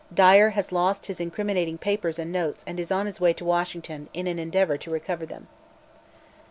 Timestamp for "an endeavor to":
4.25-4.89